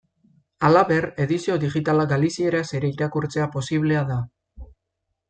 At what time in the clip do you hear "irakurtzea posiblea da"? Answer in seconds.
2.95-4.19